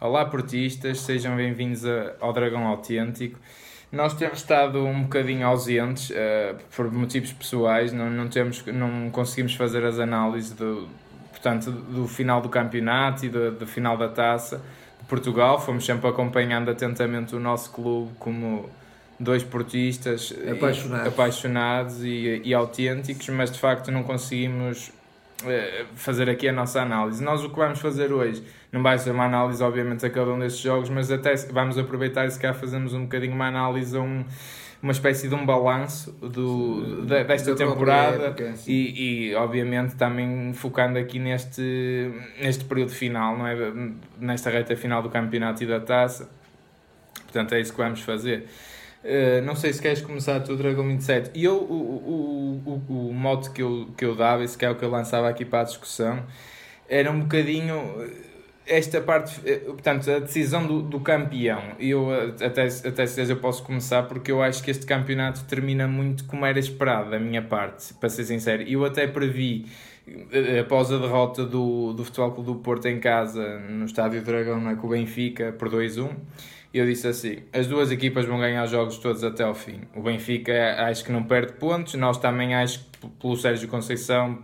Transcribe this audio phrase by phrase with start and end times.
[0.00, 1.82] Olá, portistas, sejam bem-vindos
[2.20, 3.36] ao Dragão Autêntico.
[3.90, 9.56] Nós temos estado um bocadinho ausentes uh, por motivos pessoais, não, não, temos, não conseguimos
[9.56, 10.88] fazer as análises do,
[11.32, 14.62] portanto, do final do campeonato e do, do final da taça
[15.00, 15.60] de Portugal.
[15.60, 18.70] Fomos sempre acompanhando atentamente o nosso clube como
[19.18, 24.97] dois portistas apaixonados, e, apaixonados e, e autênticos, mas de facto não conseguimos eh,
[25.94, 27.22] fazer aqui a nossa análise.
[27.22, 28.42] Nós o que vamos fazer hoje
[28.72, 32.26] não vai ser uma análise, obviamente, a cada um destes jogos, mas até vamos aproveitar
[32.26, 34.24] e se calhar fazemos um bocadinho uma análise, um,
[34.82, 40.52] uma espécie de um balanço do, da, desta da temporada época, e, e, obviamente, também
[40.54, 42.10] focando aqui neste,
[42.40, 43.56] neste período final, não é?
[44.18, 46.28] nesta reta final do campeonato e da taça.
[47.22, 48.48] Portanto, é isso que vamos fazer.
[49.04, 51.30] Uh, não sei se queres começar tu, Dragão 27.
[51.34, 54.70] E eu, o, o, o, o mote que eu, que eu dava, esse que é
[54.70, 56.24] o que eu lançava aqui para a discussão,
[56.88, 61.62] era um bocadinho eh, esta parte, eh, portanto, a decisão do, do campeão.
[61.78, 62.08] Eu
[62.44, 66.44] até, até se eu posso começar porque eu acho que este campeonato termina muito como
[66.44, 68.62] era esperado da minha parte, para ser sincero.
[68.64, 69.66] Eu até previ,
[70.60, 74.74] após a derrota do, do Futebol Clube do Porto em casa, no Estádio Dragão, é,
[74.74, 76.10] com o Benfica, por 2-1
[76.78, 79.80] eu disse assim: as duas equipas vão ganhar jogos todos até ao fim.
[79.94, 84.38] O Benfica acho que não perde pontos, nós também acho que pelo Sérgio Conceição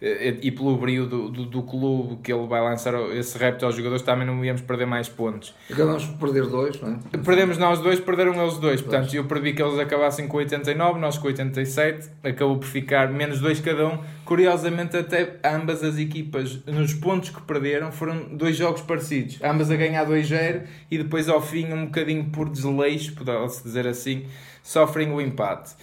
[0.00, 4.02] e pelo brilho do, do, do, clube que ele vai lançar esse repto aos jogadores,
[4.02, 5.54] também não íamos perder mais pontos.
[5.70, 7.18] Acabamos por perder dois, não é?
[7.18, 8.80] Perdemos nós dois, perderam eles dois.
[8.80, 13.40] Portanto, eu previ que eles acabassem com 89, nós com 87, acabou por ficar menos
[13.40, 13.98] dois cada um.
[14.24, 19.38] Curiosamente, até ambas as equipas, nos pontos que perderam, foram dois jogos parecidos.
[19.42, 24.24] Ambas a ganhar 2-0 e depois ao fim, um bocadinho por desleixo, pode-se dizer assim,
[24.62, 25.74] sofrem o empate.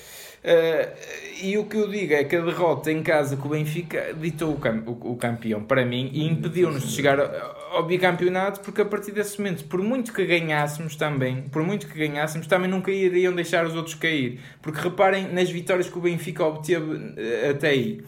[0.47, 4.14] Uh, e o que eu digo é que a derrota em casa com o Benfica
[4.17, 8.61] ditou o, cam o, o campeão para mim e impediu-nos de chegar ao, ao bicampeonato
[8.61, 12.69] porque a partir desse momento, por muito que ganhássemos também, por muito que ganhássemos, também
[12.69, 14.40] nunca iriam deixar os outros cair.
[14.62, 18.01] Porque reparem nas vitórias que o Benfica obteve uh, até aí.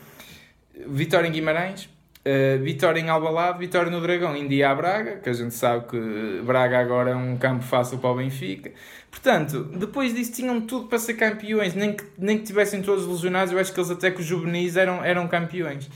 [0.88, 1.90] Vitória em Guimarães,
[2.20, 6.42] Uh, vitória em Albalade, vitória no Dragão, India a Braga, que a gente sabe que
[6.44, 8.72] Braga agora é um campo fácil para o Benfica.
[9.12, 13.52] Portanto, depois disso tinham tudo para ser campeões, nem que, nem que tivessem todos lesionados,
[13.52, 15.90] eu acho que eles até que os juvenis eram, eram campeões.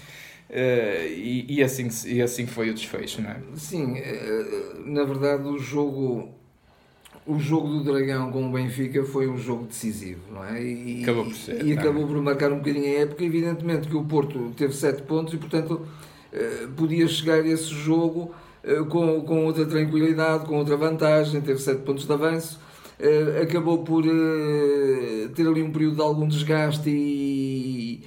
[0.50, 3.38] Uh, e, e, assim, e assim foi o desfecho, não é?
[3.56, 6.30] Sim, uh, na verdade o jogo
[7.26, 10.62] o jogo do Dragão com o Benfica foi um jogo decisivo, não é?
[10.62, 11.66] E, acabou por ser.
[11.66, 15.34] E acabou por marcar um bocadinho a época, evidentemente que o Porto teve 7 pontos
[15.34, 15.82] e portanto
[16.34, 18.34] uh, podia chegar a esse jogo
[18.90, 22.60] com, com outra tranquilidade, com outra vantagem, teve 7 pontos de avanço
[23.42, 28.02] acabou por uh, ter ali um período de algum desgaste e,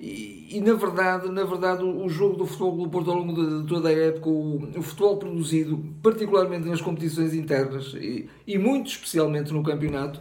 [0.00, 3.62] e, e, na verdade, na verdade o, jogo do futebol do Porto ao longo de,
[3.62, 8.90] de toda a época, o, o, futebol produzido, particularmente nas competições internas e, e muito
[8.90, 10.20] especialmente no campeonato,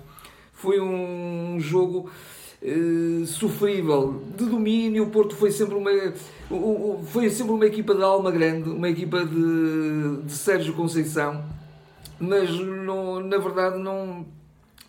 [0.51, 2.09] foi um jogo
[2.61, 5.03] uh, sofrível, de domínio.
[5.03, 5.91] O Porto foi sempre uma,
[7.05, 11.56] foi sempre uma equipa de alma grande, uma equipa de, de Sérgio Conceição
[12.19, 14.25] mas não, na verdade não,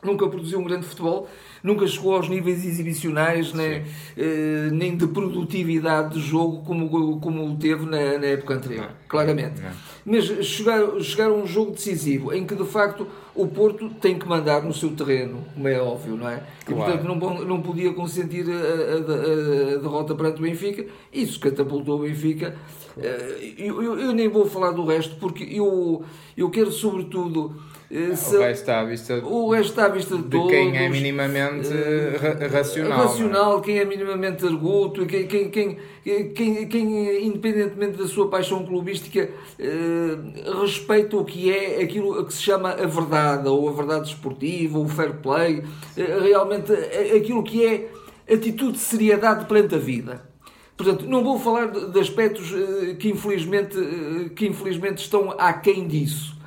[0.03, 1.29] nunca produziu um grande futebol,
[1.63, 3.85] nunca chegou aos níveis exibicionais nem,
[4.17, 9.61] eh, nem de produtividade de jogo como, como teve na, na época anterior, não, claramente.
[9.61, 9.71] Não.
[10.07, 14.27] Mas chegar, chegar a um jogo decisivo em que de facto o Porto tem que
[14.27, 16.43] mandar no seu terreno, como é óbvio, não é?
[16.69, 21.99] E portanto não, não podia consentir a, a, a, derrota perante o Benfica, isso catapultou
[21.99, 22.57] o Benfica.
[22.97, 26.03] Eh, eu, eu, eu nem vou falar do resto porque eu,
[26.37, 27.55] eu quero sobretudo
[27.91, 30.51] eh, se, o resto está à vista, o resto está à vista de, de todos,
[30.51, 32.93] quem é minimamente uh, racional.
[32.93, 33.03] É?
[33.03, 33.61] Racional, é?
[33.63, 35.79] quem é minimamente arguto, quem, quem, quem,
[36.35, 42.43] quem, quem independentemente da sua paixão clubística, uh, respeita o que é aquilo que se
[42.43, 46.71] chama a verdade, ou a verdade esportiva, ou o fair play, uh, realmente
[47.17, 47.89] aquilo que é
[48.31, 50.29] atitude de seriedade perante a vida.
[50.77, 52.53] Portanto, não vou falar de, de aspectos
[53.01, 53.77] que, infelizmente,
[54.37, 56.38] que infelizmente estão aquém disso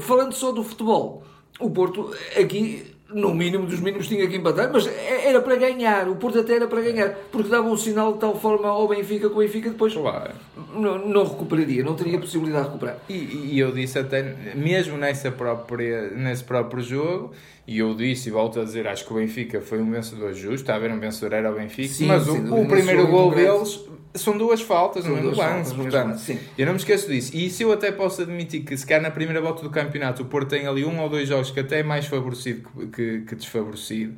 [0.00, 1.22] falando só do futebol,
[1.58, 6.08] o Porto aqui, no mínimo dos mínimos, tinha que empatar, mas é, era para ganhar.
[6.08, 9.28] O Porto até era para ganhar, porque dava um sinal de tal forma ao Benfica
[9.28, 10.32] que o Benfica depois claro.
[10.74, 12.98] não, não, recuperaria, não teria possibilidade de recuperar.
[13.08, 13.14] E,
[13.52, 14.22] e, eu disse até,
[14.54, 17.32] mesmo nessa própria, nesse próprio jogo,
[17.66, 20.62] e eu disse e volto a dizer, acho que o Benfica foi um vencedor justo,
[20.62, 23.32] está a ver, um vencedor era o Benfica, sim, mas sim, o, o primeiro gol
[23.34, 23.80] deles
[24.14, 26.38] são duas faltas são no mesmo lance, portanto, sim.
[26.58, 27.30] eu não me esqueço disso.
[27.34, 30.26] E se eu até posso admitir que se calhar na primeira volta do campeonato o
[30.26, 33.34] Porto tem ali um ou dois jogos que até é mais favorecido que, que, que
[33.34, 34.14] desfavorecido,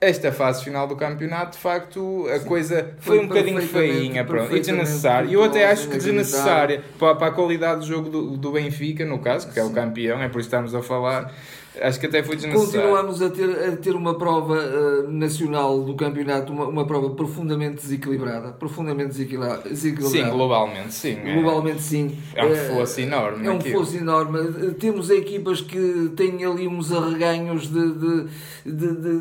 [0.00, 2.46] esta fase final do campeonato, de facto, a Sim.
[2.46, 5.30] coisa foi, foi um bocadinho feinha pronto, e desnecessária.
[5.30, 9.20] Eu até acho que desnecessária para, para a qualidade do jogo do, do Benfica, no
[9.20, 11.32] caso, que é o campeão, é por isso que estamos a falar.
[11.80, 12.72] Acho que até foi desnecessário.
[12.72, 17.76] Continuamos a ter, a ter uma prova uh, nacional do campeonato, uma, uma prova profundamente
[17.76, 18.52] desequilibrada.
[18.52, 19.74] Profundamente desequilibrada.
[19.74, 21.18] Sim, globalmente, sim.
[21.24, 21.34] É.
[21.34, 22.16] Globalmente, sim.
[22.34, 23.46] É um eh, fosso enorme.
[23.46, 24.38] É um fosso enorme.
[24.38, 28.24] Eh, temos equipas que têm ali uns arreganhos de, de,
[28.64, 29.20] de, de,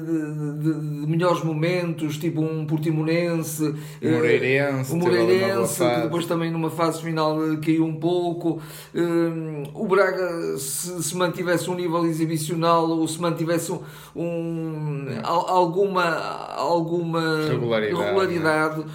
[0.60, 3.64] de melhores momentos, tipo um Portimonense,
[4.02, 8.62] o Moreirense, o Moreirense que depois também numa fase final caiu um pouco.
[9.74, 13.80] o Braga, se, se mantivesse um nível exibicionista, tradicional ou se mantivesse um,
[14.16, 16.04] um alguma,
[16.56, 18.86] alguma regularidade, regularidade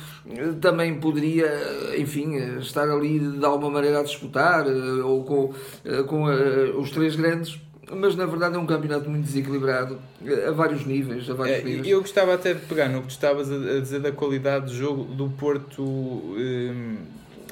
[0.61, 1.50] também poderia,
[1.97, 5.55] enfim, estar ali de alguma maneira a disputar eh, ou com,
[5.85, 7.61] eh, com eh, os três grandes
[7.91, 9.99] mas na verdade é um campeonato muito desequilibrado
[10.47, 11.31] a vários níveis.
[11.31, 11.89] A vários níveis.
[11.89, 15.05] Eu gostava até de pegar no que tu estavas a dizer da qualidade de jogo
[15.05, 16.99] do Porto, hum,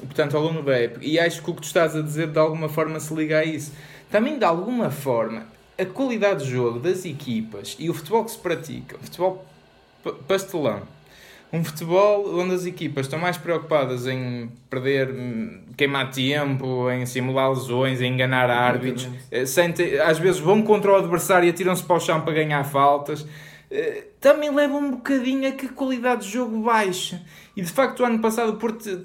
[0.01, 2.37] portanto, ao longo da época, e acho que o que tu estás a dizer de
[2.37, 3.73] alguma forma se liga a isso.
[4.11, 5.43] Também de alguma forma
[5.77, 9.45] a qualidade de jogo das equipas e o futebol que se pratica, o futebol
[10.27, 10.81] pastelão,
[11.51, 17.49] um futebol onde as equipas estão mais preocupadas em perder, hum, queimar tempo, em simular
[17.49, 21.83] lesões, em enganar árbitros, eh, sem ter, às vezes vão contra o adversário e atiram-se
[21.83, 23.25] para o chão para ganhar faltas.
[23.71, 27.21] Eh, também leva um bocadinho a que a qualidade de jogo baixa.
[27.57, 28.55] E de facto, o ano passado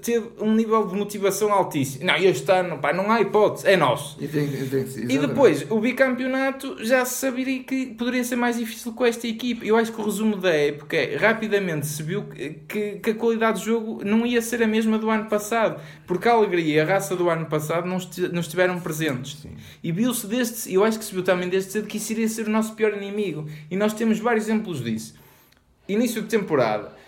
[0.03, 2.05] teve um nível de motivação altíssimo.
[2.05, 4.23] Não, este ano, pá, não há hipótese, é nosso.
[4.23, 8.93] E, tem, tem, e depois, o bicampeonato já se saberia que poderia ser mais difícil
[8.93, 9.67] com esta equipe.
[9.67, 12.25] Eu acho que o resumo da época é rapidamente se viu
[12.69, 16.29] que, que a qualidade de jogo não ia ser a mesma do ano passado, porque
[16.29, 17.97] a alegria e a raça do ano passado não,
[18.35, 19.39] não estiveram presentes.
[19.41, 19.53] Sim.
[19.83, 22.47] E viu-se desde, eu acho que se viu também desde cedo que isso iria ser
[22.49, 23.49] o nosso pior inimigo.
[23.71, 25.15] E nós temos vários exemplos disso.
[25.89, 27.01] Início de temporada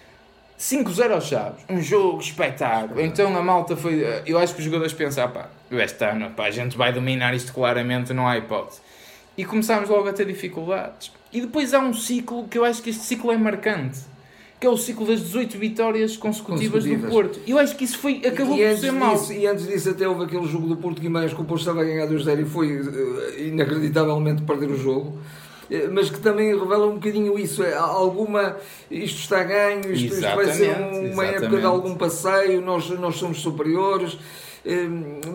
[0.64, 2.98] 5-0 aos Chaves, um jogo espetáculo.
[2.98, 4.02] Então a malta foi.
[4.24, 7.52] Eu acho que os jogadores pensaram, pá, este ano pá, a gente vai dominar isto
[7.52, 8.80] claramente, não há hipótese.
[9.36, 11.12] E começámos logo a ter dificuldades.
[11.30, 13.98] E depois há um ciclo que eu acho que este ciclo é marcante.
[14.58, 17.10] Que é o ciclo das 18 vitórias consecutivas, consecutivas.
[17.10, 17.40] do Porto.
[17.46, 19.32] Eu acho que isso foi, acabou por ser mal.
[19.32, 21.84] E antes disso, até houve aquele jogo do Porto Guimarães que o Porto estava a
[21.84, 25.18] ganhar 2-0 e foi uh, inacreditavelmente perder o jogo.
[25.70, 27.62] Eh, mas que também revela um bocadinho isso.
[27.62, 28.56] É, alguma,
[28.90, 31.36] isto está ganho, isto, isto vai ser uma exatamente.
[31.36, 34.18] época de algum passeio, nós, nós somos superiores.
[34.64, 34.88] Eh,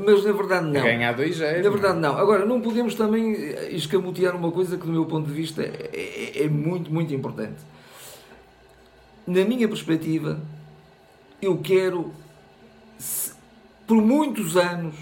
[0.05, 0.81] mas na verdade não.
[0.81, 1.61] Ganhar 2 é.
[1.61, 2.17] Na verdade não.
[2.17, 3.33] Agora, não podemos também
[3.75, 7.61] escamotear uma coisa que, do meu ponto de vista, é, é, é muito, muito importante.
[9.27, 10.39] Na minha perspectiva,
[11.39, 12.11] eu quero,
[13.85, 14.95] por muitos anos,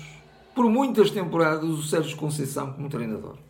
[0.53, 3.46] por muitas temporadas, o Sérgio Conceição como treinador.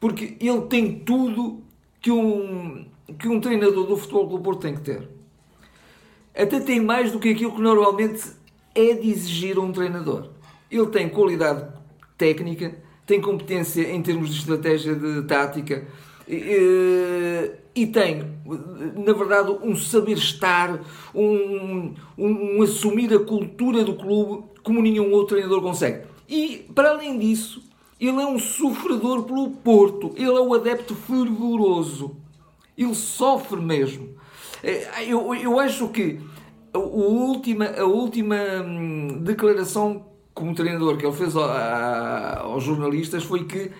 [0.00, 1.62] Porque ele tem tudo
[2.00, 2.86] que um,
[3.18, 5.08] que um treinador do Futebol do Porto tem que ter.
[6.34, 8.22] Até tem mais do que aquilo que normalmente
[8.74, 10.28] é de exigir um treinador.
[10.70, 11.66] Ele tem qualidade
[12.16, 15.86] técnica, tem competência em termos de estratégia de tática
[16.28, 18.22] e, e tem,
[18.96, 20.80] na verdade, um saber estar,
[21.14, 26.06] um, um, um assumir a cultura do clube como nenhum outro treinador consegue.
[26.28, 27.62] E, para além disso,
[28.00, 30.12] ele é um sofredor pelo Porto.
[30.16, 32.16] Ele é um adepto fervoroso.
[32.76, 34.16] Ele sofre mesmo.
[34.62, 36.20] É, eu, eu acho que
[36.72, 43.72] a última, a última hum, declaração como treinador que ele fez aos jornalistas foi que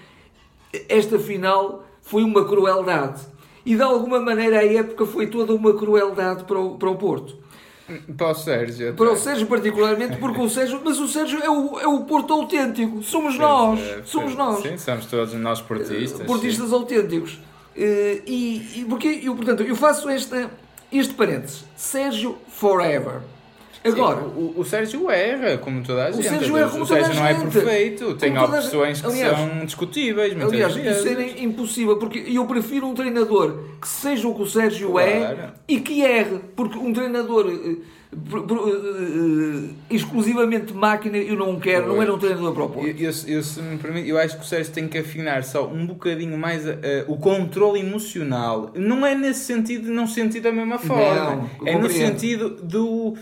[0.88, 3.22] esta final foi uma crueldade.
[3.64, 7.36] E de alguma maneira a época foi toda uma crueldade para o, para o Porto.
[8.16, 8.88] Para o Sérgio.
[8.88, 8.96] Até.
[8.96, 10.80] Para o Sérgio, particularmente, porque o Sérgio.
[10.84, 13.02] Mas o Sérgio é o, é o Porto autêntico.
[13.02, 13.80] Somos sim, nós.
[13.80, 14.62] É, somos nós.
[14.62, 16.26] Sim, somos todos nós portistas.
[16.26, 16.74] Portistas sim.
[16.74, 17.40] autênticos.
[17.76, 20.50] Eh, e, e porque eu, portanto, eu faço esta,
[20.92, 21.64] este parênteses.
[21.76, 23.20] Sérgio Forever.
[23.84, 26.26] Agora, Sim, o, o, Sérgio erra, como toda a gente.
[26.26, 30.34] O Sérgio, erra, como o Sérgio não é perfeito, tem opções que aliás, são discutíveis.
[30.40, 34.98] Aliás, isso é impossível, porque eu prefiro um treinador que seja o que o Sérgio
[34.98, 35.38] é claro.
[35.38, 37.82] é e que erre, porque um treinador uh,
[38.36, 41.94] uh, exclusivamente máquina eu não quero, pois.
[41.94, 42.88] não era um treinador para o Porto.
[42.88, 45.86] Eu, eu, se me permite, eu acho que o Sérgio tem que afinar só um
[45.86, 46.64] bocadinho mais
[47.06, 48.72] o controle emocional.
[48.74, 51.48] Não é nesse sentido, não sentir da mesma forma.
[51.60, 53.16] Não, é no sentido do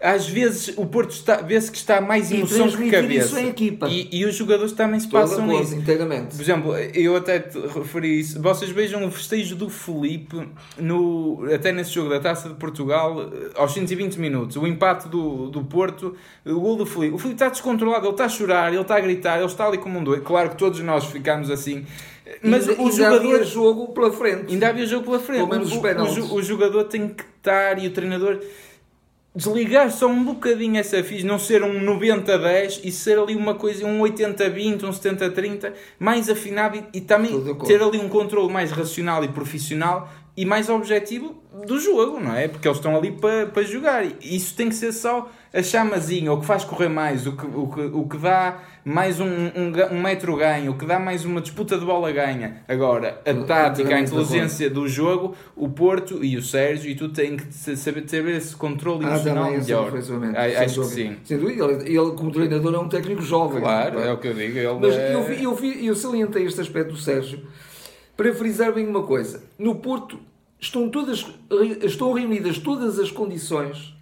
[0.00, 3.40] às vezes o Porto está, vê-se que está mais emoção que cabeça.
[3.88, 5.74] E, e, os jogadores também se passam nisso.
[5.74, 6.36] Inteiramente.
[6.36, 8.40] Por exemplo, eu até te referi isso.
[8.40, 10.46] Vocês vejam o festejo do Felipe
[10.78, 14.56] no, até nesse jogo da Taça de Portugal eh, aos 120 minutos.
[14.56, 17.14] O empate do, do Porto, o gol do Felipe.
[17.14, 19.78] O Felipe está descontrolado, ele está a chorar, ele está a gritar, ele está ali
[19.78, 20.22] como um doido.
[20.22, 21.86] Claro que todos nós ficamos assim
[22.42, 23.16] Mas ainda, o jogador.
[23.16, 24.52] havia jogo pela frente.
[24.52, 25.38] Ainda havia jogo pela frente.
[25.38, 28.40] Pelo menos os o, o, o jogador tem que estar e o treinador
[29.36, 33.86] desligar só um bocadinho essa ficha, não ser um 90-10 e ser ali uma coisa,
[33.86, 39.22] um 80-20, um 70-30, mais afinado e, e também ter ali um controle mais racional
[39.22, 41.34] e profissional e mais objetivo
[41.66, 42.46] do jogo, não é?
[42.48, 46.30] Porque eles estão ali para para jogar e isso tem que ser só a chamazinha,
[46.30, 49.72] o que faz correr mais, o que, o que, o que dá mais um, um,
[49.96, 52.58] um metro ganho, o que dá mais uma disputa de bola ganha.
[52.68, 57.40] Agora, a tática, a inteligência do jogo, o Porto e o Sérgio, e tu tens
[57.42, 59.90] que saber ter esse controle Ah, emocional esse melhor.
[59.90, 59.92] sem
[60.64, 61.16] Acho que sim.
[61.24, 63.62] Sem dúvida, ele, ele, como treinador, é um técnico jovem.
[63.62, 64.78] Claro, é o que eu digo.
[64.80, 65.14] Mas é...
[65.14, 67.40] eu, vi- eu, vi- eu salientei este aspecto do Sérgio
[68.16, 69.42] para frisar bem uma coisa.
[69.58, 70.18] No Porto
[70.58, 71.26] estão, todas,
[71.82, 73.94] estão reunidas todas as condições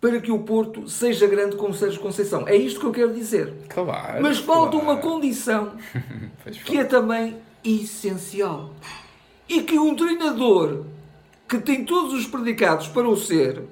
[0.00, 2.46] para que o Porto seja grande como Sérgio Conceição.
[2.46, 3.52] É isto que eu quero dizer.
[3.68, 4.84] Claro, Mas falta claro.
[4.84, 5.72] uma condição
[6.64, 8.70] que é também essencial.
[9.48, 10.84] E que um treinador
[11.48, 13.62] que tem todos os predicados para o ser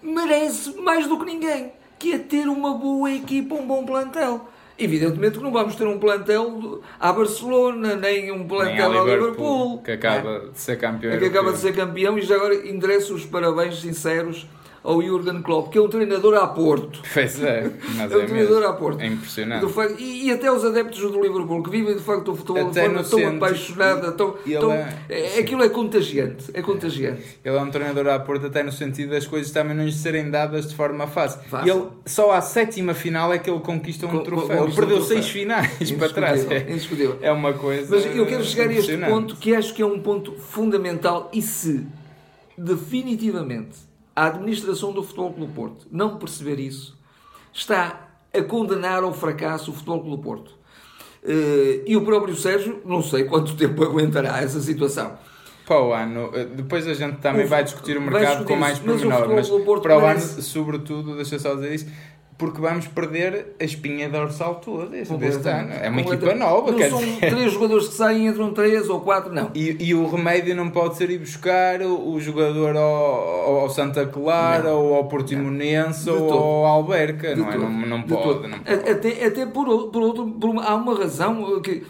[0.00, 4.48] merece mais do que ninguém, que é ter uma boa equipa, um bom plantel.
[4.78, 9.06] Evidentemente que não vamos ter um plantel à Barcelona, nem um Nem plantel ao ao
[9.06, 12.36] Liverpool, Liverpool, que acaba de ser campeão é que acaba de ser campeão e já
[12.36, 14.46] agora endereço os parabéns sinceros
[14.84, 17.00] ao Jurgen Klopp, que é um treinador a Porto.
[17.14, 18.66] Pois é, mas É um é treinador mesmo.
[18.66, 19.00] a Porto.
[19.00, 19.72] É impressionante.
[19.72, 22.70] Facto- e, e até os adeptos do Liverpool que vivem de facto o futebol de
[22.70, 23.36] Até forma no tão centro.
[23.36, 27.22] apaixonada, tão, ele tão- é- é- aquilo é contagiante, é contagiante.
[27.44, 30.28] Ele é um treinador à porta até no sentido das coisas também não lhes serem
[30.30, 31.40] dadas de forma fácil.
[31.48, 31.72] Fácil.
[31.72, 34.46] Ele, só à sétima final é que ele conquista um Co- co- troféu.
[34.50, 35.22] Ele conquista um perdeu troféu.
[35.22, 36.50] seis finais para trás.
[36.50, 36.66] É,
[37.22, 40.00] é uma coisa Mas eu quero chegar a este ponto que acho que é um
[40.00, 41.86] ponto fundamental e se
[42.58, 43.76] definitivamente
[44.14, 46.96] a administração do Futebol Clube Porto não perceber isso,
[47.52, 50.52] está a condenar ao fracasso o Futebol Clube Porto.
[51.24, 55.16] Eh, E o próprio Sérgio, não sei quanto tempo aguentará essa situação.
[55.66, 58.56] Para o ano, eh, depois a gente também O- vai discutir o mercado discutir com
[58.56, 61.86] mais mas pormenor, mas Porto para o ano, sobretudo, deixa só dizer isso,
[62.38, 65.12] porque vamos perder a espinha dorsal toda deste,
[65.48, 65.72] ano.
[65.72, 67.30] É uma equipa nova, Não são dizer.
[67.30, 69.50] três jogadores que saem, entram três ou quatro, não.
[69.54, 74.06] E, e o remédio não pode ser ir buscar o, o jogador ao, ao Santa
[74.06, 74.76] Clara, Não.
[74.84, 76.32] ou ao Portimonense, ou todo.
[76.38, 77.56] ao Alberca, De não é?
[77.58, 78.48] Não, não De pode.
[78.48, 78.90] Não pode.
[78.90, 81.84] Até, até por, outro- por outro, por uma- há uma razão que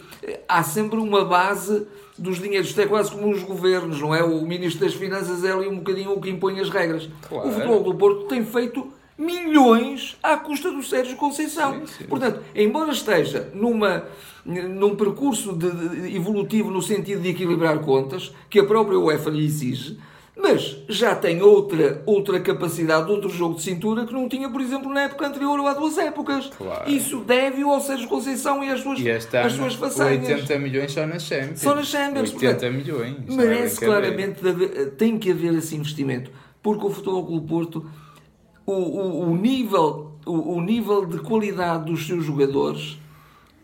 [0.49, 1.87] há sempre uma base
[2.19, 2.69] dos dinheiros.
[2.69, 4.23] Isto é quase como os governos, não é?
[4.23, 7.09] O Ministro das Finanças é ali um bocadinho o que impõe as regras.
[7.29, 7.49] Claro.
[7.49, 11.81] O futebol do Porto tem feito milhões à custa do Sérgio Conceição.
[11.81, 12.05] Sim, sim.
[12.05, 14.05] Portanto, embora esteja numa,
[14.45, 19.45] num percurso de- de- evolutivo no sentido de equilibrar contas, que a própria UEFA lhe
[19.45, 19.99] exige,
[20.37, 24.91] mas já tem outra, outra capacidade, outro jogo de cintura que não tinha, por exemplo,
[24.93, 26.51] na época anterior ou há duas épocas.
[26.57, 26.91] Claro.
[26.91, 30.27] Isso deve-o ao Sérgio Conceição e às suas, E ano, suas façanhas.
[30.27, 31.61] 80 milhões só na Champions.
[31.61, 33.17] Só na Champions, 80 portanto, milhões.
[33.29, 36.31] é Merece claramente, haver- tem que haver esse investimento,
[36.63, 37.87] porque o Futebol Clube Porto,
[38.67, 42.99] o, o, o nível, o, o nível de qualidade dos seus jogadores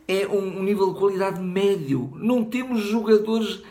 [0.07, 2.11] é um, um nível de qualidade médio.
[2.17, 3.63] Não temos jogadores.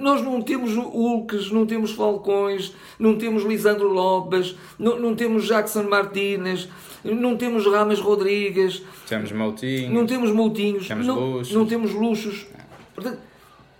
[0.00, 5.84] Nós não temos Hulks, não temos Falcões, não temos Lisandro Lopes, não, não temos Jackson
[5.84, 6.68] Martínez,
[7.04, 9.92] não temos Rames Rodrigues, Temos Moutinho.
[9.92, 12.46] não temos Moutinhos, Temos não, não temos luxos.
[12.94, 13.18] Portanto,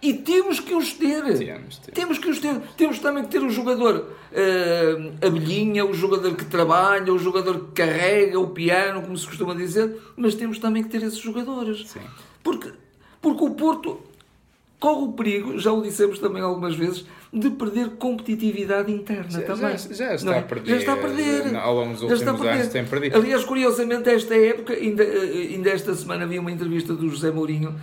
[0.03, 1.23] e temos que os ter.
[1.23, 1.77] Temos, temos.
[1.93, 2.59] Temos que os ter.
[2.77, 7.73] Temos também que ter o jogador eh, abelhinha, o jogador que trabalha, o jogador que
[7.73, 11.89] carrega o piano, como se costuma dizer, mas temos também que ter esses jogadores.
[11.91, 12.01] Sim.
[12.43, 12.73] Porque,
[13.21, 14.01] porque o Porto
[14.79, 19.77] corre o perigo, já o dissemos também algumas vezes, de perder competitividade interna Já- também.
[19.77, 20.39] já- já está é?
[20.39, 20.71] a perder.
[20.71, 21.55] Já está a perder.
[21.57, 23.17] Ao longo dos últimos anos tem perdido.
[23.19, 27.79] Aliás, curiosamente, esta época, ainda, eh, ainda esta semana havia uma entrevista do José Mourinho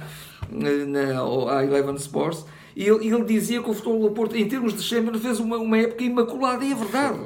[0.51, 4.73] na, à Eleven Sports e ele, ele dizia que o futebol do Porto, em termos
[4.75, 7.17] de Champions, fez uma, uma época imaculada e é verdade.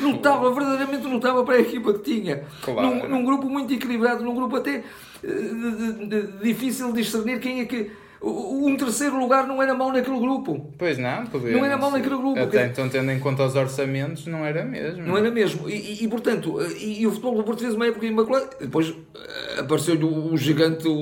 [0.00, 2.42] Notava, verdadeiramente notava para a equipa que tinha.
[2.62, 2.88] Claro.
[2.96, 4.82] Num, num grupo muito equilibrado, num grupo até
[5.22, 7.88] eh, de- de- de- difícil de discernir quem é que.
[8.20, 10.72] o- Um terceiro lugar não era mau naquele grupo.
[10.76, 11.52] Pois não, podia.
[11.52, 14.64] Não era mau naquele grupo, Até quer- então, tendo em conta os orçamentos, não era
[14.64, 15.04] mesmo.
[15.06, 15.70] Não era mesmo.
[15.70, 18.50] E, e- portanto, e, e o futebol do Porto fez uma época imaculada.
[18.60, 20.92] Depois eh, apareceu-lhe o, o gigante, o,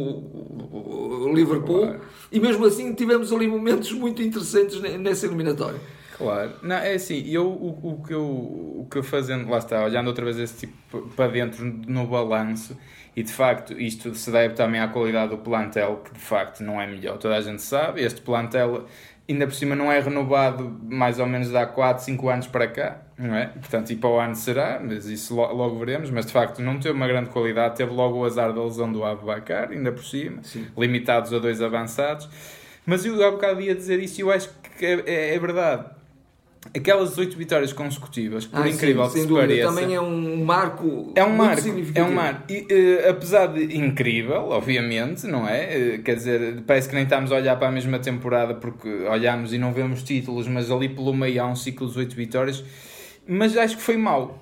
[1.35, 2.01] Liverpool, Claro.
[2.33, 5.81] e mesmo assim tivemos ali momentos muito interessantes ne- nessa eliminatória.
[6.17, 9.85] Claro, não, é assim, eu o, o que eu o que eu fazendo, lá está,
[9.85, 12.77] olhando outra vez esse tipo para dentro no balanço,
[13.17, 16.81] e de facto isto se deve também à qualidade do plantel, que de facto não
[16.81, 18.85] é melhor, toda a gente sabe, este plantel
[19.29, 22.69] ainda por cima não é renovado mais ou menos de há 4, 5 anos para
[22.69, 23.47] cá, não é?
[23.47, 26.79] Portanto, e para o ano será, mas isso lo- logo veremos, mas de facto não
[26.79, 30.43] teve uma grande qualidade, teve logo o azar da lesão do Abubacar, ainda por cima,
[30.43, 30.67] Sim.
[30.77, 32.29] limitados a dois avançados.
[32.87, 35.87] Mas eu há bocado ia dizer isso e eu acho que é, é, é verdade
[36.75, 39.69] aquelas oito vitórias consecutivas, por ah, incrível sim, que se pareça.
[39.69, 41.13] Também é um marco.
[41.15, 41.63] É um marco.
[41.95, 42.51] É um marco.
[42.51, 45.97] E, uh, apesar de incrível, obviamente, não é?
[45.99, 49.53] Uh, quer dizer, parece que nem estamos a olhar para a mesma temporada porque olhamos
[49.53, 52.65] e não vemos títulos, mas ali pelo meio há um ciclo de oito vitórias.
[53.27, 54.41] Mas acho que foi mau.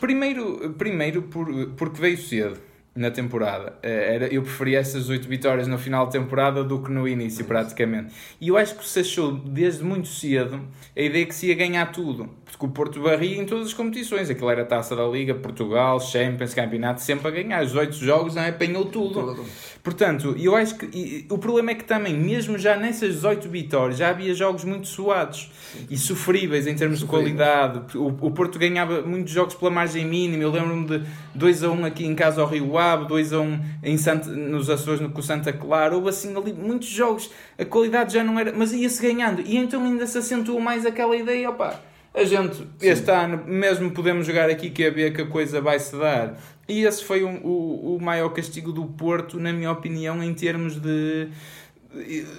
[0.00, 2.58] Primeiro, primeiro por, porque veio cedo
[2.94, 3.78] na temporada.
[3.82, 7.44] Eh, era, eu preferia essas oito vitórias no final da temporada do que no início,
[7.44, 8.12] praticamente.
[8.40, 10.60] E eu acho que se achou desde muito cedo
[10.96, 12.28] a ideia que se ia ganhar tudo.
[12.52, 14.28] Porque o Porto barria em todas as competições.
[14.28, 17.64] Aquilo era taça da Liga, Portugal, Champions, Campeonato, sempre a ganhar.
[17.64, 18.50] Os oito jogos não é?
[18.50, 19.34] apanhou tudo.
[19.34, 19.44] tudo.
[19.82, 23.98] Portanto, eu acho que e, o problema é que também, mesmo já nessas 18 vitórias,
[23.98, 25.50] já havia jogos muito suados
[25.90, 27.96] e sofríveis em termos de qualidade.
[27.96, 30.42] O, o Porto ganhava muitos jogos pela margem mínima.
[30.42, 33.60] Eu lembro-me de 2 a 1 aqui em casa ao Rio Ave, 2 a 1
[33.82, 35.94] em Santa, nos Açores no, com Santa Clara.
[35.94, 39.40] Houve assim ali muitos jogos, a qualidade já não era, mas ia-se ganhando.
[39.40, 41.80] E então ainda se acentuou mais aquela ideia, opá
[42.14, 43.10] a gente, este Sim.
[43.10, 46.38] ano, mesmo podemos jogar aqui que é ver que a coisa vai se dar.
[46.68, 50.80] E esse foi um, o, o maior castigo do Porto, na minha opinião, em termos
[50.80, 51.28] de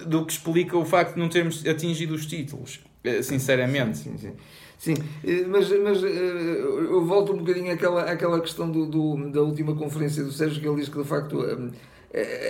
[0.06, 4.00] do que explica o facto de não termos atingido os títulos, eh, sinceramente.
[4.00, 4.34] Sim, sim,
[4.80, 4.96] sim.
[4.96, 5.04] sim.
[5.24, 9.76] Eh, mas, mas eh, eu volto um bocadinho àquela, àquela questão do, do, da última
[9.76, 11.46] conferência do Sérgio, que ele diz que de facto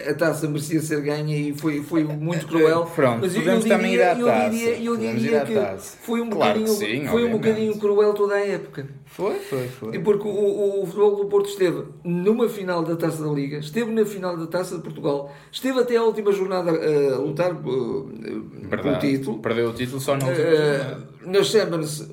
[0.10, 2.84] a taça merecia ser ganha e foi, foi muito cruel.
[2.94, 4.56] Pronto, mas podemos eu diria, também ir à taça.
[4.56, 8.36] Eu diria, eu diria que foi um claro bocadinho, sim, foi um bocadinho cruel toda
[8.36, 8.86] a época.
[9.06, 10.00] Foi, foi, foi.
[10.00, 14.06] Porque o, o, futebol do Porto esteve numa final da Taça da Liga, esteve na
[14.06, 18.12] final da Taça de Portugal, esteve até a última jornada a lutar uh,
[18.70, 19.40] pelo título.
[19.40, 21.08] Perdeu o título só na última uh, jornada.
[21.26, 22.10] Na Champions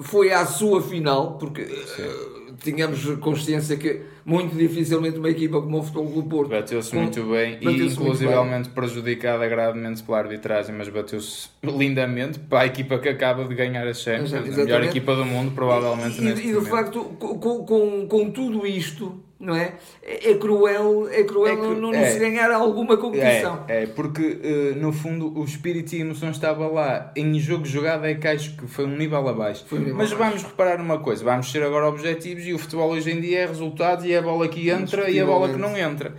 [0.00, 5.82] foi à sua final, porque uh, tínhamos consciência que muito dificilmente uma equipa como o
[5.82, 6.50] Futebol do Porto.
[6.50, 12.98] Bateu-se muito bem e inclusivamente prejudicada gravemente pela arbitragem, mas bateu-se lindamente para a equipa
[12.98, 14.60] que acaba de ganhar a Champions, Exatamente.
[14.60, 16.20] a melhor equipa do mundo, provavelmente.
[16.20, 19.74] E, e, e de facto, com, com, com tudo isto não é?
[20.02, 21.74] É, cruel, é cruel é cru...
[21.74, 22.10] não, não é.
[22.10, 23.64] se ganhar alguma competição.
[23.68, 27.12] É, é porque uh, no fundo o espírito e a emoção estava lá.
[27.14, 29.64] Em jogo jogado é que acho que foi um nível abaixo.
[29.70, 30.30] Um nível Mas abaixo.
[30.30, 33.46] vamos reparar uma coisa: vamos ser agora objetivos e o futebol hoje em dia é
[33.46, 36.14] resultados e é a bola que entra e a bola que não entra.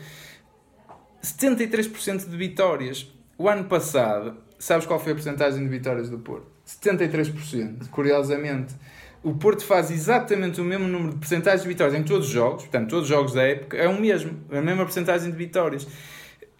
[1.23, 3.12] 73% de vitórias.
[3.38, 6.47] O ano passado, sabes qual foi a porcentagem de vitórias do Porto?
[6.65, 8.73] 73%, curiosamente
[9.25, 12.61] o Porto faz exatamente o mesmo número de porcentagens de vitórias em todos os jogos,
[12.61, 15.88] portanto, todos os jogos da época, é o mesmo, a mesma porcentagem de vitórias.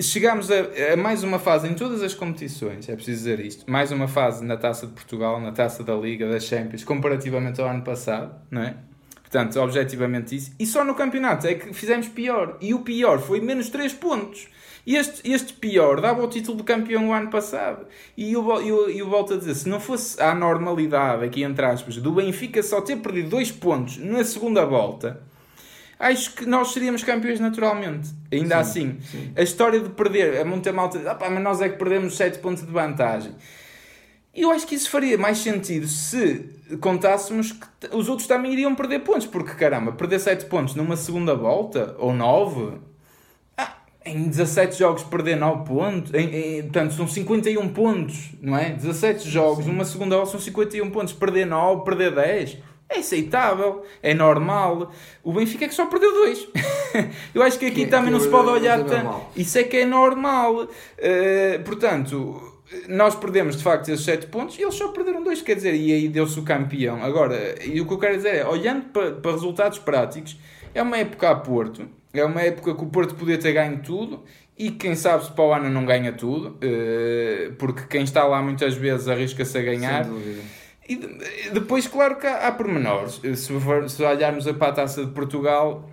[0.02, 0.56] Chegámos a,
[0.94, 4.44] a, mais uma fase em todas as competições, é preciso dizer isto, mais uma fase
[4.44, 8.64] na Taça de Portugal, na Taça da Liga, das Champions, comparativamente ao ano passado, não
[8.64, 8.76] é?
[9.26, 10.54] Portanto, objetivamente isso.
[10.60, 12.58] E só no campeonato é que fizemos pior.
[12.62, 14.48] E o pior foi menos 3 pontos.
[14.86, 17.88] Este, este pior dava o título de campeão o ano passado.
[18.16, 21.98] E eu, eu, eu volto a dizer: se não fosse a normalidade, aqui entre aspas,
[21.98, 25.24] do Benfica só ter perdido dois pontos na segunda volta,
[26.00, 28.10] acho que nós seríamos campeões naturalmente.
[28.32, 29.34] Ainda sim, assim, sim.
[29.36, 32.16] a história de perder, a muita malta diz: ah, pá, mas nós é que perdemos
[32.16, 33.34] 7 pontos de vantagem.
[34.36, 36.50] E eu acho que isso faria mais sentido se
[36.82, 41.34] contássemos que os outros também iriam perder pontos, porque caramba, perder 7 pontos numa segunda
[41.34, 42.74] volta ou 9
[44.06, 48.70] em 17 jogos perder 9 pontos, em, em, portanto são 51 pontos, não é?
[48.70, 49.72] 17 jogos, Sim.
[49.72, 54.92] numa segunda hora são 51 pontos, perder 9, perder 10, é aceitável, é normal.
[55.24, 56.48] O Benfica é que só perdeu 2.
[57.34, 59.22] Eu acho que aqui que, também que não se pode olhar tanto.
[59.36, 60.66] Isso é que é normal.
[60.66, 62.55] Uh, portanto,
[62.88, 65.94] nós perdemos de facto esses 7 pontos e eles só perderam 2, quer dizer, e
[65.94, 67.04] aí deu-se o campeão.
[67.04, 70.38] Agora, e o que eu quero dizer é, olhando para, para resultados práticos,
[70.74, 71.88] é uma época a Porto
[72.20, 74.24] é uma época que o Porto podia ter ganho tudo
[74.58, 78.42] e quem sabe se para o ano não ganha tudo, eh, porque quem está lá
[78.42, 80.08] muitas vezes arrisca-se a ganhar.
[80.88, 80.96] E
[81.52, 83.20] depois, claro que há, há pormenores.
[83.36, 83.52] Se,
[83.90, 85.90] se olharmos para a taça de Portugal,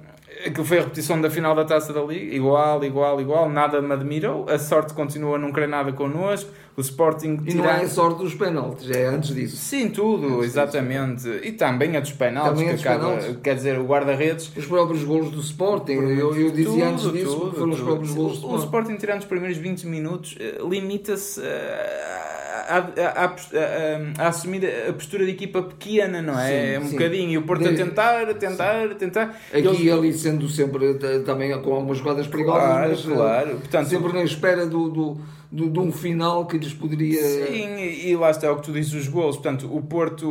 [0.47, 3.93] aquilo foi a repetição da final da taça da Liga, igual, igual, igual, nada me
[3.93, 4.47] admirou.
[4.49, 6.51] A sorte continua a não querer nada connosco.
[6.75, 7.39] O Sporting.
[7.45, 9.57] E não é a sorte dos penaltis, é antes disso.
[9.57, 11.23] Sim, tudo, antes exatamente.
[11.25, 11.45] Disso.
[11.45, 13.37] E também a dos penaltis, também que acaba, penaltis.
[13.43, 14.51] quer dizer, o guarda-redes.
[14.57, 17.73] Os próprios golos do Sporting, eu, eu dizia tudo, antes disso, tudo, foram tudo.
[17.73, 18.57] os próprios golos do Sporting.
[18.57, 24.93] O Sporting, tirando os primeiros 20 minutos, eh, limita-se a, a, a, a, assumir a
[24.93, 26.79] postura de equipa pequena, não é?
[26.79, 26.93] Sim, um sim.
[26.93, 27.31] bocadinho.
[27.31, 29.37] E o Porto a tentar, a tentar, a tentar.
[29.53, 29.93] Aqui e eles...
[29.93, 30.95] ali sendo sempre
[31.25, 33.51] também com algumas jogadas perigosas, claro, mas claro.
[33.59, 35.19] Portanto, sempre na espera do, do
[35.53, 37.23] de, de, um final que lhes poderia.
[37.23, 39.37] Sim, e lá está é o que tu dizes, os gols.
[39.37, 40.27] Portanto, o Porto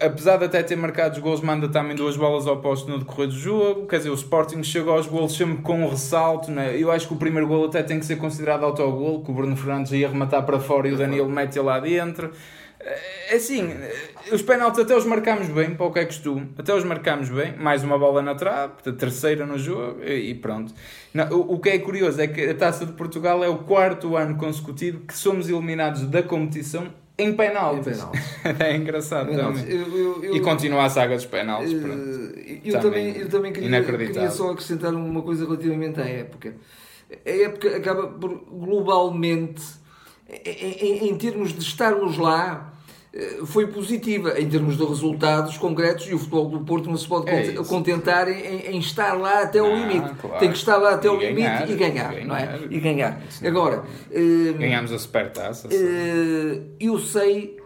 [0.00, 3.28] apesar de até ter marcado os gols, manda também duas bolas ao posto no decorrer
[3.28, 3.86] do jogo.
[3.86, 6.50] Quer dizer, o Sporting chegou aos gols sempre com um ressalto.
[6.50, 6.76] Né?
[6.76, 9.56] Eu acho que o primeiro gol até tem que ser considerado autogol, que o Bruno
[9.56, 12.30] Fernandes ia rematar para fora e o Danilo mete lá dentro.
[13.28, 13.74] É assim,
[14.32, 16.48] os penaltis até os marcámos bem, para o que é costume.
[16.56, 17.56] Até os marcámos bem.
[17.56, 20.72] Mais uma bola na trave, terceira no jogo e pronto.
[21.30, 25.00] O que é curioso é que a Taça de Portugal é o quarto ano consecutivo
[25.00, 26.86] que somos eliminados da competição
[27.18, 27.98] em penaltis.
[28.60, 29.62] é engraçado penaltis.
[29.62, 29.76] também.
[29.76, 31.72] Eu, eu, eu, e continua a saga dos penaltis.
[31.72, 36.54] Uh, eu, também, eu também queria, queria só acrescentar uma coisa relativamente à época.
[37.26, 39.62] A época acaba por globalmente,
[40.28, 42.77] em, em, em termos de estarmos lá, eh,
[43.46, 47.28] foi positiva em termos de resultados concretos e o futebol do Porto não se pode
[47.28, 50.14] é contentar em, em, estar lá até o limite.
[50.20, 50.38] Claro.
[50.38, 52.60] Tem que estar lá até e o ganhar, limite e ganhar, ganhar, não é?
[52.70, 53.20] E ganhar.
[53.44, 55.66] Agora, uh, ganhamos a supertaça.
[55.66, 57.58] Uh, eu sei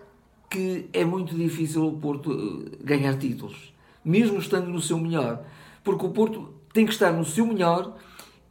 [0.49, 5.45] que é muito difícil o Porto ganhar títulos, mesmo estando no seu melhor,
[5.85, 7.97] porque o Porto tem que estar no seu melhor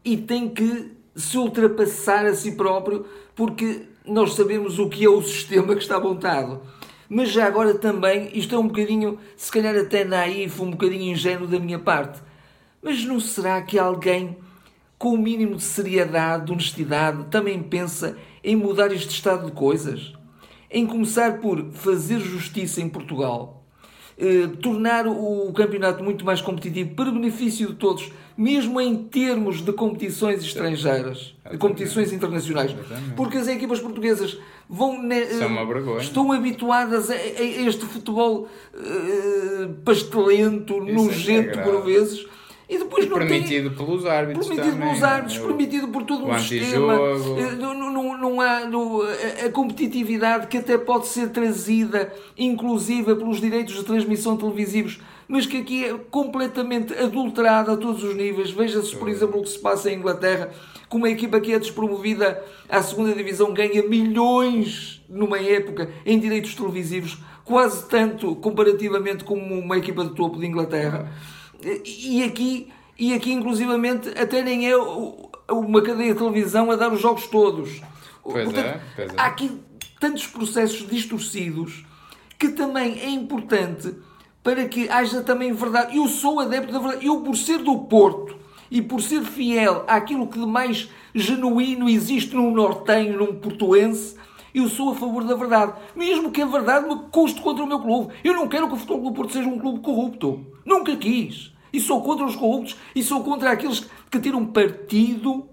[0.06, 5.22] e tem que se ultrapassar a si próprio, porque nós sabemos o que é o
[5.22, 6.62] sistema que está montado
[7.14, 11.46] mas já agora também, isto é um bocadinho, se calhar até naif, um bocadinho ingênuo
[11.46, 12.22] da minha parte,
[12.82, 14.38] mas não será que alguém
[14.98, 20.14] com o mínimo de seriedade, de honestidade, também pensa em mudar este estado de coisas?
[20.70, 23.61] Em começar por fazer justiça em Portugal,
[24.22, 29.74] eh, tornar o campeonato muito mais competitivo para benefício de todos, mesmo em termos de
[29.74, 32.76] competições estrangeiras, de competições internacionais.
[33.16, 34.38] Porque as equipas portuguesas
[34.70, 41.64] vão ne, é estão habituadas a, a, este futebol uh, pastelento, Isso é nojento é
[41.64, 42.28] por vezes.
[42.72, 45.42] E depois e não permitido tem, pelos árbitros permitido também, pelos árbitros, é?
[45.42, 46.94] permitido por todo o um sistema.
[46.94, 53.42] Eh, não, não, não há não, a, competitividade que até pode ser trazida, inclusive pelos
[53.42, 58.52] direitos de transmissão televisivos, mas que aqui é completamente adulterada a todos os níveis.
[58.52, 60.50] Veja-se, por exemplo, o que se passa em Inglaterra
[60.90, 66.56] que uma equipa que é despromovida à segunda divisão ganha milhões numa época em direitos
[66.56, 71.12] televisivos, quase tanto comparativamente como uma equipa de topo de Inglaterra.
[71.64, 74.76] E aqui, e aqui inclusivamente, até nem é
[75.50, 77.82] uma cadeia de televisão a dar os jogos todos.
[78.24, 79.14] Pois Portanto, é, pois é.
[79.18, 79.60] Há aqui
[80.00, 81.86] tantos processos distorcidos
[82.38, 83.94] que também é importante
[84.44, 85.96] para que haja também verdade.
[85.98, 87.06] Eu sou adepto da verdade.
[87.06, 92.34] Eu, por ser do Porto, e por ser fiel àquilo que de mais genuíno existe
[92.34, 94.16] num nortenho, num portuense,
[94.54, 95.74] eu sou a favor da verdade.
[95.96, 98.14] Mesmo que a verdade me custe contra o meu clube.
[98.24, 100.46] Eu não quero que o Futebol do Porto seja um clube corrupto.
[100.66, 101.52] Nunca quis.
[101.74, 105.46] E sou contra os corruptos e sou contra aqueles que tiram partido,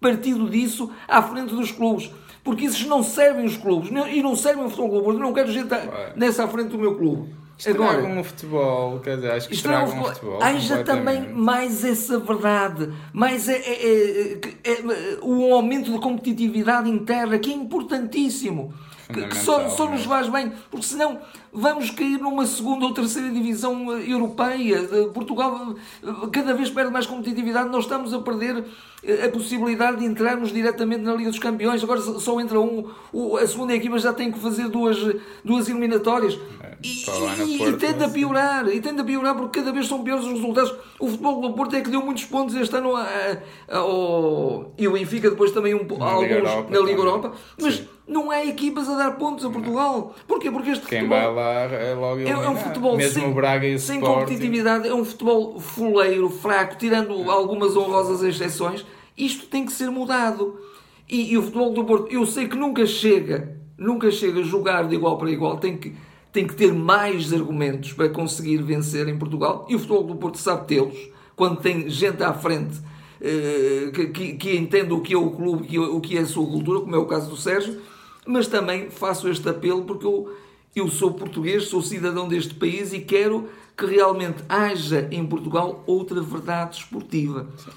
[0.00, 2.10] partido disso à frente dos clubes.
[2.42, 5.18] Porque esses não servem os clubes e não servem o Futebol do Porto.
[5.18, 5.68] Eu não quero gente
[6.16, 7.34] nessa à frente do meu clube.
[7.60, 10.42] Estragam Agora, o futebol, quer dizer, acho que estragam, estragam o futebol.
[10.42, 14.32] Haja também mais essa verdade, mais é, é,
[14.64, 18.72] é, é, o aumento de competitividade interna, que é importantíssimo.
[19.12, 21.18] Que só, só nos faz bem, porque senão
[21.52, 24.82] vamos cair numa segunda ou terceira divisão eh, europeia.
[25.12, 28.64] Portugal eh, cada vez perde mais competitividade, nós estamos a perder
[29.02, 31.82] eh, a possibilidade de entrarmos diretamente na Liga dos Campeões.
[31.82, 32.86] Agora só entra um,
[33.36, 34.96] a segunda equipa já tem que fazer duas,
[35.44, 36.38] duas eliminatórias.
[36.62, 40.04] É, e, e, e tende a piorar, e tende a piorar porque cada vez são
[40.04, 40.72] piores os resultados.
[40.98, 42.94] O futebol do Porto é que deu muitos pontos este ano
[43.68, 47.32] ao, e o Benfica depois também um, na alguns Liga Europa, na Liga Europa.
[47.60, 47.82] Mas.
[48.10, 50.14] Não há equipas a dar pontos a Portugal.
[50.26, 50.50] Porquê?
[50.50, 53.66] Porque este Quem futebol, vai lá é logo é, é um futebol Mesmo sem, Braga
[53.66, 54.20] e sem Sporting.
[54.20, 58.84] competitividade, é um futebol fuleiro, fraco, tirando algumas honrosas exceções.
[59.16, 60.58] Isto tem que ser mudado.
[61.08, 64.88] E, e, o futebol do Porto, eu sei que nunca chega, nunca chega a jogar
[64.88, 65.94] de igual para igual, tem que,
[66.32, 69.66] tem que ter mais argumentos para conseguir vencer em Portugal.
[69.68, 74.32] E o futebol do Porto sabe tê-los, quando tem gente à frente uh, que, que,
[74.34, 76.94] que, entende o que é o clube, que, o que é a sua cultura, como
[76.94, 77.80] é o caso do Sérgio,
[78.26, 80.34] mas também faço este apelo porque eu
[80.74, 86.20] eu sou português, sou cidadão deste país e quero que realmente haja em Portugal outra
[86.20, 87.48] verdade esportiva.
[87.56, 87.70] Sim.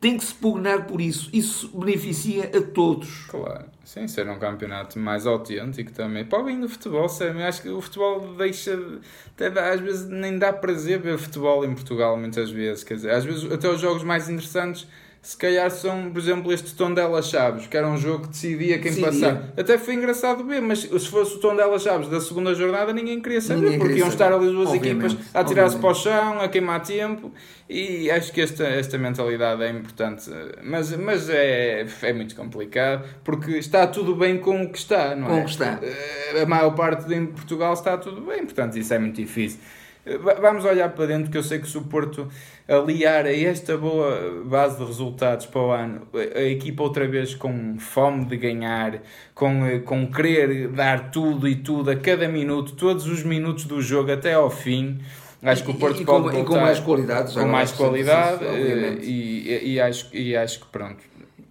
[0.00, 1.28] Tem que se pugnar por isso.
[1.30, 3.26] Isso beneficia a todos.
[3.28, 3.66] Claro.
[3.84, 6.24] Sim, ser um campeonato mais autêntico também.
[6.24, 7.44] Para bem do futebol, sério.
[7.44, 8.80] acho que o futebol deixa.
[9.34, 12.82] Até, às vezes nem dá prazer ver futebol em Portugal, muitas vezes.
[12.82, 14.88] Quer dizer, às vezes até os jogos mais interessantes
[15.22, 18.92] se calhar são, por exemplo, este Tondela Chaves, que era um jogo que decidia quem
[18.92, 19.06] decidia.
[19.06, 19.52] passar.
[19.54, 23.40] Até foi engraçado ver, mas se fosse o Tondela Chaves da segunda jornada, ninguém queria
[23.40, 24.24] saber, ninguém porque queria iam saber.
[24.24, 27.30] estar ali as duas obviamente, equipas a tirar-se para o chão, a queimar tempo,
[27.68, 30.30] e acho que esta, esta mentalidade é importante.
[30.62, 35.26] Mas, mas é, é muito complicado, porque está tudo bem com o que está, não
[35.26, 35.30] é?
[35.30, 35.78] Com o que está.
[35.82, 39.60] Eh, a maior parte de Portugal está tudo bem, portanto, isso é muito difícil.
[40.40, 42.26] Vamos olhar para dentro, que eu sei que se o Porto
[42.66, 47.78] aliar a esta boa base de resultados para o ano, a equipa outra vez com
[47.78, 49.02] fome de ganhar,
[49.34, 54.10] com, com querer dar tudo e tudo a cada minuto, todos os minutos do jogo
[54.10, 54.98] até ao fim.
[55.42, 58.44] Acho que o Porto e, pode com, voltar, e com mais qualidade, com mais qualidade,
[58.44, 61.02] eh, e, e, acho, e acho que pronto,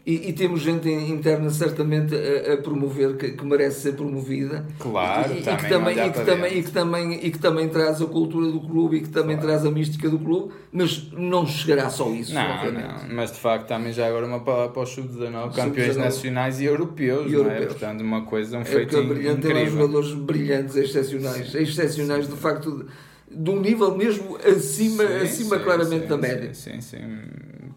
[0.09, 5.33] e, e, temos gente interna certamente a, a promover que, que, merece ser promovida claro
[5.33, 8.07] e, e que também e que também e que também e que também traz a
[8.07, 9.51] cultura do clube e que também claro.
[9.51, 13.07] traz a mística do clube mas não chegará só isso não, obviamente.
[13.07, 16.59] não mas de facto também já agora uma palavra para os sub-19 campeões sub nacionais
[16.59, 17.59] e europeus, e europeus.
[17.59, 17.67] Não é?
[17.67, 22.87] portanto uma coisa um é feito é brilhante incrível jogadores brilhantes excepcionais excepcionais de facto
[23.31, 26.99] de um nível mesmo acima sim, acima sim, claramente sim, da média sim, sim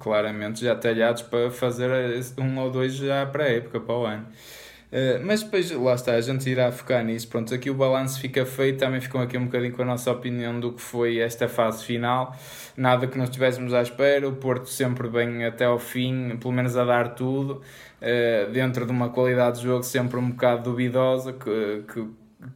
[0.02, 1.88] claramente já talhados para fazer
[2.38, 4.26] um ou dois já para a época, para o ano.
[4.92, 7.26] Uh, mas depois, lá está, a gente irá focar nisso.
[7.28, 10.60] Pronto, aqui o balanço fica feito, também ficam aqui um bocadinho com a nossa opinião
[10.60, 12.36] do que foi esta fase final.
[12.76, 16.76] Nada que nós estivéssemos à espera, o Porto sempre bem até ao fim, pelo menos
[16.76, 17.62] a dar tudo,
[18.02, 22.06] uh, dentro de uma qualidade de jogo sempre um bocado duvidosa, que, que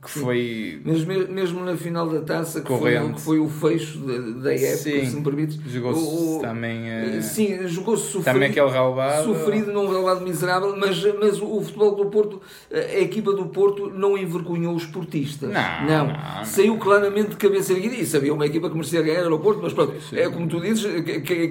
[0.03, 0.83] que foi.
[0.85, 4.77] Mas mesmo na final da taça, que, foi, que foi o fecho da, da época,
[4.77, 5.61] sim, se me permites.
[5.64, 7.18] Jogou-se também.
[7.18, 8.25] Uh, sim, jogou-se sofrido.
[8.25, 9.25] Também aquele relevado.
[9.25, 14.18] Sofrido num relevado miserável, mas, mas o futebol do Porto, a equipa do Porto não
[14.18, 15.51] envergonhou os portistas.
[15.51, 16.07] Não, não.
[16.09, 16.81] não Saiu não.
[16.81, 19.72] claramente de cabeça erguida e sabia uma equipa que merecia ganhar era o Porto, mas
[19.72, 20.18] pronto, sim.
[20.18, 20.85] é como tu dizes,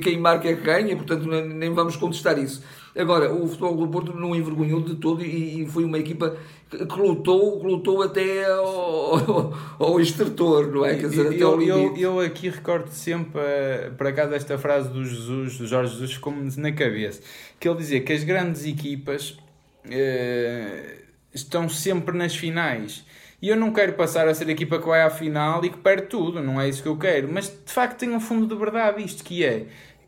[0.02, 2.62] quem marca é que ganha, portanto nem vamos contestar isso.
[2.97, 6.38] Agora, o futebol do Porto não envergonhou de todo e, e foi uma equipa
[6.69, 10.95] que lutou, que lutou até ao, ao extrator, não é?
[10.95, 15.03] Quer dizer, até eu, eu, eu, aqui recordo sempre, uh, por acaso, esta frase do
[15.03, 17.21] Jesus, do Jorge Jesus, ficou-me na cabeça,
[17.60, 19.31] que ele dizia que as grandes equipas
[19.86, 21.01] uh,
[21.34, 23.05] estão sempre nas finais.
[23.41, 25.77] E eu não quero passar a ser a equipa que vai à final e que
[25.77, 27.27] perde tudo, não é isso que eu quero.
[27.31, 29.65] Mas de facto tem um fundo de verdade isto que é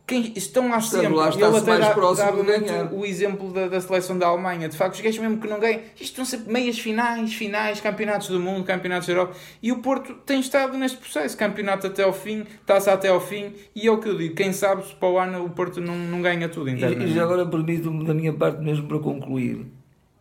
[0.08, 1.10] quem estão lá sempre.
[1.10, 4.70] Lá ele até mais dá, próximo dá o exemplo da, da seleção da Alemanha.
[4.70, 8.30] De facto, os gajos mesmo que não ganham, isto estão sempre meias finais, finais, campeonatos
[8.30, 9.36] do mundo, campeonatos da Europa.
[9.62, 13.52] E o Porto tem estado neste processo, campeonato até ao fim, taça até ao fim.
[13.76, 15.96] E é o que eu digo, quem sabe se para o ano o Porto não,
[15.96, 16.70] não ganha tudo.
[16.70, 19.66] E, e já agora permito-me, da minha parte mesmo, para concluir,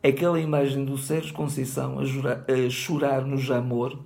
[0.02, 3.96] aquela imagem do Sérgio Conceição a, jurar, a chorar no Jamor.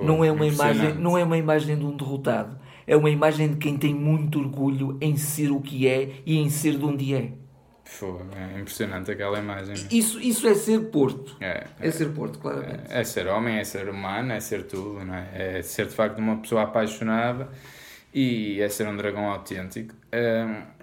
[0.00, 2.56] não é uma imagem não é uma imagem de um derrotado
[2.86, 6.48] é uma imagem de quem tem muito orgulho em ser o que é e em
[6.48, 7.32] ser de onde é.
[7.98, 9.74] Pô, é impressionante aquela imagem.
[9.90, 11.36] Isso, isso é ser Porto.
[11.40, 12.90] É, é, é ser Porto, claramente.
[12.90, 15.58] É, é, ser homem, é ser humano, é ser tudo, não é?
[15.58, 17.48] É ser de facto uma pessoa apaixonada
[18.12, 19.94] e é ser um dragão autêntico.
[20.12, 20.75] Um,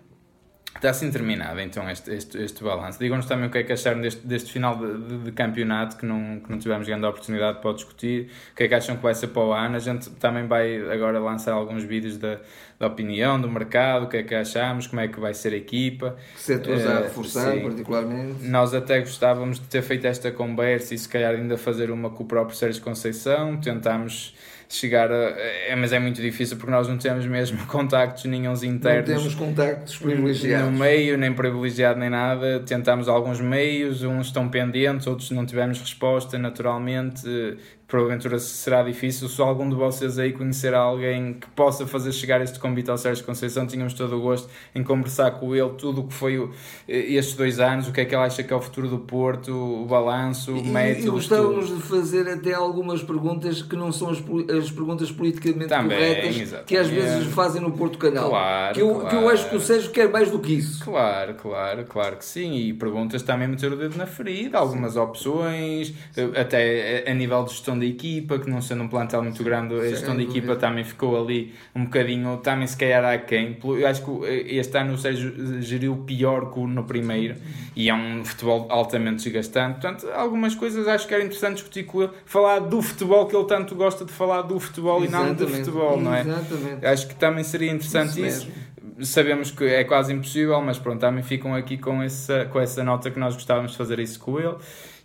[0.75, 2.99] Está assim terminado então este, este, este balanço.
[2.99, 6.05] Digam-nos também o que é que acharam deste, deste final de, de, de, campeonato que
[6.05, 8.29] não, que não tivemos grande oportunidade para discutir.
[8.51, 9.75] O que é que acham que vai ser para o ano?
[9.75, 12.39] A gente também vai agora lançar alguns vídeos da,
[12.79, 15.57] da opinião, do mercado, o que é que achamos, como é que vai ser a
[15.57, 16.17] equipa.
[16.35, 17.61] Que setores uh, a reforçar, sim.
[17.61, 18.43] particularmente.
[18.45, 22.23] Nós até gostávamos de ter feito esta conversa e se calhar ainda fazer uma com
[22.23, 23.57] o próprio Sérgio Conceição.
[23.57, 24.35] Tentámos
[24.75, 25.35] chegar a.
[25.67, 29.09] É, mas é muito difícil porque nós não temos mesmo contactos nenhums internos.
[29.09, 30.71] Não temos contactos privilegiados.
[30.71, 32.59] No meio, nem privilegiado nem nada.
[32.61, 37.57] Tentámos alguns meios, uns estão pendentes, outros não tivemos resposta, naturalmente
[37.87, 39.29] porventura será difícil.
[39.29, 43.23] Se algum de vocês aí conhecer alguém que possa fazer chegar este convite ao Sérgio
[43.23, 46.51] Conceição, tínhamos todo o gosto em conversar com ele tudo o que foi o,
[46.87, 49.51] estes dois anos, o que é que ele acha que é o futuro do Porto,
[49.53, 51.07] o balanço, o método.
[51.07, 55.97] E gostávamos de fazer até algumas perguntas que não são as, as perguntas politicamente Também,
[55.97, 56.67] corretas exatamente.
[56.67, 58.29] que às vezes fazem no Porto Canal.
[58.29, 59.09] Claro, que eu, claro.
[59.09, 60.83] que eu acho que o Sérgio quer mais do que isso.
[60.83, 62.55] Claro, claro, claro que sim.
[62.55, 65.93] E perguntas também meter o dedo na ferida, algumas opções,
[66.35, 69.75] até a nível de gestão de da equipa, que não sendo um plantel muito grande,
[69.75, 73.57] a gestão da equipa também ficou ali um bocadinho, também se calhar há quem.
[73.63, 77.35] Eu acho que este ano o Sérgio geriu pior que no primeiro
[77.75, 79.81] e é um futebol altamente desgastante.
[79.81, 83.45] Portanto, algumas coisas acho que era interessante discutir com ele, falar do futebol que ele
[83.45, 85.41] tanto gosta de falar do futebol Exatamente.
[85.41, 86.21] e não do futebol, não é?
[86.21, 86.85] Exatamente.
[86.85, 88.47] Acho que também seria interessante isso.
[88.47, 92.83] isso sabemos que é quase impossível, mas pronto, também ficam aqui com essa, com essa
[92.83, 94.55] nota que nós gostávamos de fazer isso com ele.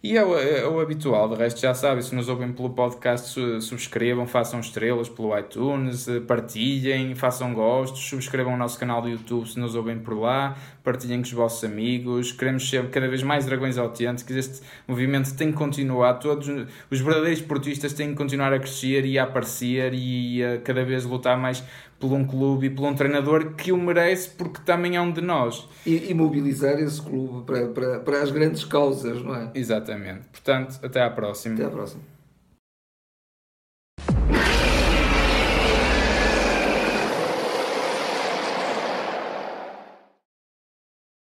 [0.01, 3.35] E é o, é o habitual, de resto já sabem, se nos ouvem pelo podcast,
[3.61, 9.49] subscrevam, façam estrelas pelo iTunes, eh, partilhem, façam gostos, subscrevam o nosso canal do YouTube
[9.49, 13.45] se nos ouvem por lá, partilhem com os vossos amigos, queremos ser cada vez mais
[13.45, 16.49] dragões autênticos, este movimento tem que continuar, todos
[16.89, 21.05] os verdadeiros esportistas têm que continuar a crescer e a aparecer e a cada vez
[21.05, 21.65] lutar mais
[21.99, 25.21] por um clube e por um treinador que o merece porque também é um de
[25.21, 25.69] nós.
[25.85, 29.51] E, e mobilizar esse clube para, para, para as grandes causas, não é?
[29.55, 30.29] Exatamente.
[30.31, 31.55] Portanto, até à próxima.
[31.55, 32.18] Até à próxima.